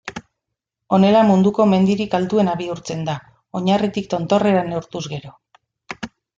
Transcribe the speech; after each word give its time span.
Honela 0.97 1.19
munduko 1.31 1.67
mendirik 1.73 2.15
altuena 2.21 2.57
bihurtzen 2.63 3.05
da, 3.11 3.17
oinarritik 3.61 4.11
tontorrera 4.17 4.67
neurtuz 4.73 5.07
gero. 5.17 5.39